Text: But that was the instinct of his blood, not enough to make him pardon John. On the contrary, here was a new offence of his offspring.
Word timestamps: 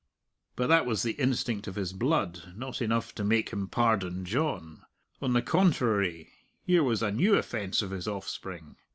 But 0.55 0.65
that 0.65 0.87
was 0.87 1.03
the 1.03 1.11
instinct 1.11 1.67
of 1.67 1.75
his 1.75 1.93
blood, 1.93 2.53
not 2.55 2.81
enough 2.81 3.13
to 3.13 3.23
make 3.23 3.49
him 3.53 3.67
pardon 3.67 4.25
John. 4.25 4.81
On 5.21 5.33
the 5.33 5.43
contrary, 5.43 6.27
here 6.65 6.81
was 6.83 7.03
a 7.03 7.11
new 7.11 7.35
offence 7.35 7.83
of 7.83 7.91
his 7.91 8.07
offspring. 8.07 8.77